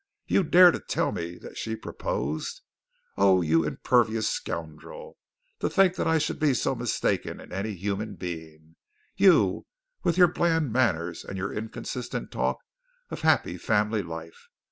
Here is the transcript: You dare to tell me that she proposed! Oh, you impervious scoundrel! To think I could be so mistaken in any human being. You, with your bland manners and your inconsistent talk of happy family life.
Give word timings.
You 0.25 0.41
dare 0.43 0.71
to 0.71 0.79
tell 0.79 1.11
me 1.11 1.37
that 1.37 1.59
she 1.59 1.75
proposed! 1.75 2.61
Oh, 3.17 3.43
you 3.43 3.63
impervious 3.63 4.27
scoundrel! 4.27 5.15
To 5.59 5.69
think 5.69 5.99
I 5.99 6.17
could 6.17 6.39
be 6.39 6.55
so 6.55 6.73
mistaken 6.73 7.39
in 7.39 7.51
any 7.51 7.75
human 7.75 8.15
being. 8.15 8.77
You, 9.15 9.67
with 10.01 10.17
your 10.17 10.29
bland 10.29 10.73
manners 10.73 11.23
and 11.23 11.37
your 11.37 11.53
inconsistent 11.53 12.31
talk 12.31 12.57
of 13.11 13.21
happy 13.21 13.59
family 13.59 14.01
life. 14.01 14.47